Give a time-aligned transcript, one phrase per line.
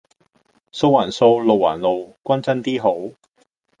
[0.71, 3.11] 數還數；路還路，均真 D 好